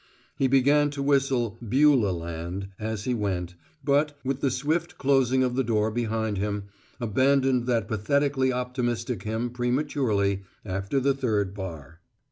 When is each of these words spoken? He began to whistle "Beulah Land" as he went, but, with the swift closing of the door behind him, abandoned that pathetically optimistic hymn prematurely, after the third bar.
He 0.35 0.47
began 0.47 0.89
to 0.97 1.03
whistle 1.03 1.59
"Beulah 1.61 2.09
Land" 2.09 2.69
as 2.79 3.03
he 3.03 3.13
went, 3.13 3.53
but, 3.83 4.17
with 4.23 4.41
the 4.41 4.49
swift 4.49 4.97
closing 4.97 5.43
of 5.43 5.53
the 5.53 5.63
door 5.63 5.91
behind 5.91 6.39
him, 6.39 6.63
abandoned 6.99 7.67
that 7.67 7.87
pathetically 7.87 8.51
optimistic 8.51 9.21
hymn 9.21 9.51
prematurely, 9.51 10.41
after 10.65 10.99
the 10.99 11.13
third 11.13 11.53
bar. 11.53 11.99